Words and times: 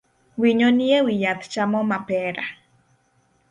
Winyo 0.39 0.69
ni 0.77 0.85
ewi 0.97 1.13
yath 1.23 1.45
chamo 1.53 1.79
mapera 1.89 2.43